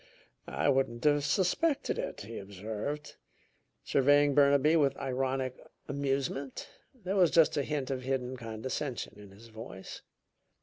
"I 0.47 0.67
wouldn't 0.67 1.03
have 1.03 1.23
suspected 1.23 1.99
it," 1.99 2.21
he 2.21 2.39
observed, 2.39 3.17
surveying 3.83 4.33
Burnaby 4.33 4.75
with 4.75 4.97
ironic 4.97 5.59
amusement. 5.87 6.67
There 6.95 7.15
was 7.15 7.29
just 7.29 7.55
a 7.55 7.61
hint 7.61 7.91
of 7.91 8.01
hidden 8.01 8.35
condescension 8.35 9.19
in 9.19 9.29
his 9.29 9.49
voice. 9.49 10.01